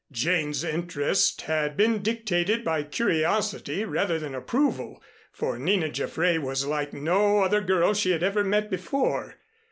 Jane's 0.11 0.63
interest 0.63 1.41
had 1.41 1.77
been 1.77 2.01
dictated 2.01 2.63
by 2.63 2.81
curiosity 2.81 3.85
rather 3.85 4.17
than 4.17 4.33
approval, 4.33 4.99
for 5.31 5.59
Nina 5.59 5.89
Jaffray 5.89 6.39
was 6.39 6.65
like 6.65 6.91
no 6.91 7.41
other 7.43 7.61
girl 7.61 7.93
she 7.93 8.09
had 8.09 8.23
ever 8.23 8.43
met 8.43 8.71
before. 8.71 9.35